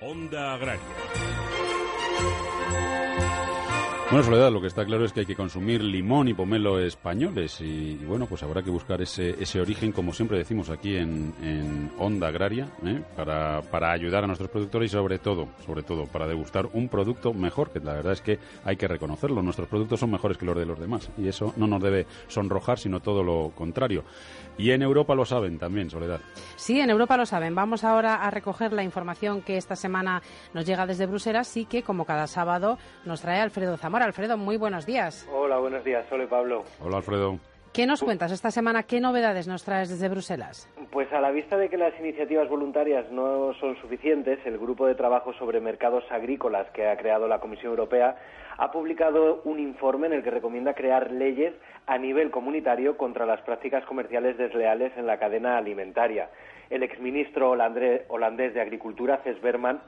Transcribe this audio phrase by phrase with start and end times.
[0.00, 0.80] Onda Agraria.
[4.08, 7.60] Bueno, Soledad, lo que está claro es que hay que consumir limón y pomelo españoles
[7.60, 11.90] y, bueno, pues habrá que buscar ese, ese origen, como siempre decimos aquí en, en
[11.98, 13.02] Onda Agraria, ¿eh?
[13.16, 17.34] para, para ayudar a nuestros productores y sobre todo, sobre todo, para degustar un producto
[17.34, 19.42] mejor, que la verdad es que hay que reconocerlo.
[19.42, 22.78] Nuestros productos son mejores que los de los demás y eso no nos debe sonrojar,
[22.78, 24.04] sino todo lo contrario.
[24.56, 26.20] Y en Europa lo saben también, Soledad.
[26.54, 27.56] Sí, en Europa lo saben.
[27.56, 30.22] Vamos ahora a recoger la información que esta semana
[30.54, 33.95] nos llega desde Bruselas y que, como cada sábado, nos trae Alfredo Zamora.
[34.02, 35.28] Alfredo, muy buenos días.
[35.32, 36.06] Hola, buenos días.
[36.10, 36.64] Hola, Pablo.
[36.80, 37.38] Hola, Alfredo.
[37.72, 38.84] ¿Qué nos cuentas esta semana?
[38.84, 40.66] ¿Qué novedades nos traes desde Bruselas?
[40.90, 44.94] Pues a la vista de que las iniciativas voluntarias no son suficientes, el grupo de
[44.94, 48.16] trabajo sobre mercados agrícolas que ha creado la Comisión Europea
[48.56, 51.52] ha publicado un informe en el que recomienda crear leyes
[51.86, 56.30] a nivel comunitario contra las prácticas comerciales desleales en la cadena alimentaria.
[56.70, 59.82] El exministro holandés de Agricultura, Cés Berman,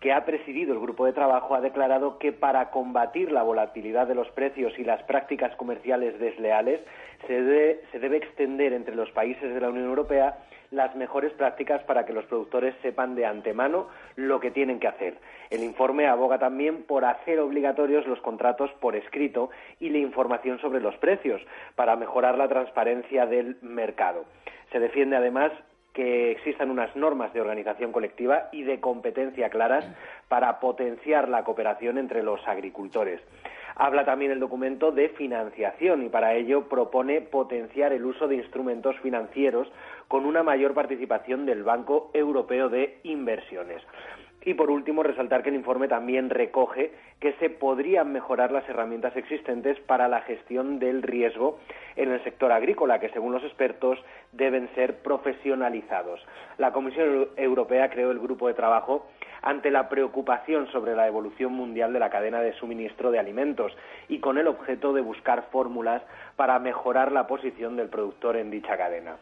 [0.00, 4.14] que ha presidido el grupo de trabajo, ha declarado que para combatir la volatilidad de
[4.14, 6.80] los precios y las prácticas comerciales desleales
[7.26, 10.38] se debe, se debe extender entre los países de la Unión Europea
[10.70, 15.18] las mejores prácticas para que los productores sepan de antemano lo que tienen que hacer.
[15.50, 20.80] El informe aboga también por hacer obligatorios los contratos por escrito y la información sobre
[20.80, 21.42] los precios
[21.74, 24.24] para mejorar la transparencia del mercado.
[24.70, 25.52] Se defiende además
[25.92, 29.84] que existan unas normas de organización colectiva y de competencia claras
[30.28, 33.20] para potenciar la cooperación entre los agricultores.
[33.76, 38.96] Habla también el documento de financiación y para ello propone potenciar el uso de instrumentos
[39.00, 39.72] financieros
[40.10, 43.80] con una mayor participación del Banco Europeo de Inversiones.
[44.44, 46.90] Y por último, resaltar que el informe también recoge
[47.20, 51.60] que se podrían mejorar las herramientas existentes para la gestión del riesgo
[51.94, 54.00] en el sector agrícola, que según los expertos
[54.32, 56.20] deben ser profesionalizados.
[56.58, 59.06] La Comisión Europea creó el grupo de trabajo
[59.42, 63.76] ante la preocupación sobre la evolución mundial de la cadena de suministro de alimentos
[64.08, 66.02] y con el objeto de buscar fórmulas
[66.34, 69.16] para mejorar la posición del productor en dicha cadena.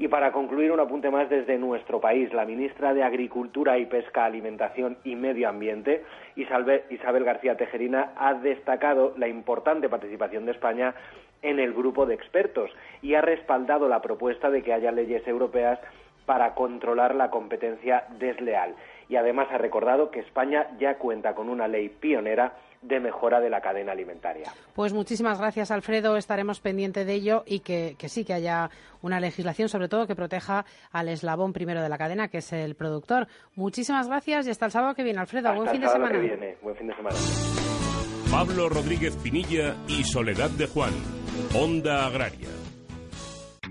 [0.00, 2.32] Y para concluir, un apunte más desde nuestro país.
[2.32, 6.06] La ministra de Agricultura y Pesca, Alimentación y Medio Ambiente,
[6.36, 10.94] Isabel García Tejerina, ha destacado la importante participación de España
[11.42, 12.70] en el grupo de expertos
[13.02, 15.78] y ha respaldado la propuesta de que haya leyes europeas
[16.24, 18.74] para controlar la competencia desleal.
[19.10, 23.50] Y además ha recordado que España ya cuenta con una ley pionera de mejora de
[23.50, 24.52] la cadena alimentaria.
[24.74, 26.16] Pues muchísimas gracias, Alfredo.
[26.16, 28.70] Estaremos pendientes de ello y que, sí que haya
[29.02, 32.74] una legislación, sobre todo, que proteja al eslabón primero de la cadena, que es el
[32.74, 33.28] productor.
[33.54, 35.54] Muchísimas gracias y hasta el sábado que viene, Alfredo.
[35.54, 36.12] Buen fin de semana.
[36.12, 36.56] Que viene.
[36.62, 37.16] Buen fin de semana.
[38.30, 40.92] Pablo Rodríguez Pinilla y Soledad de Juan.
[41.54, 42.49] Onda Agraria.